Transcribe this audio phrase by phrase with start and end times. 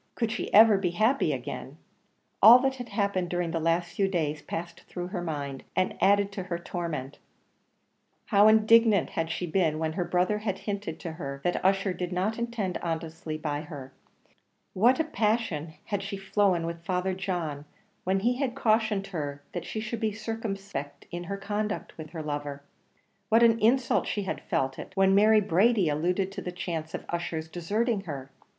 [0.15, 1.77] Could she ever be happy again?
[2.41, 6.31] All that had happened during the last few days passed through her mind, and added
[6.31, 7.19] to her torment.
[8.25, 12.11] How indignant had she been when her brother had hinted to her that Ussher did
[12.11, 13.93] not intend honestly by her;
[14.25, 14.35] into
[14.73, 17.65] what a passion had she flown with Father John,
[18.03, 22.23] when he had cautioned her that she should be circumspect in her conduct with her
[22.23, 22.63] lover;
[23.29, 27.05] what an insult she had felt it when Mary Brady alluded to the chance of
[27.09, 28.31] Ussher's deserting her!